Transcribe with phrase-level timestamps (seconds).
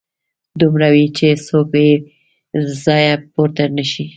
[0.59, 1.95] دومره وي چې څوک به يې
[2.57, 4.05] له ځايه پورته نشي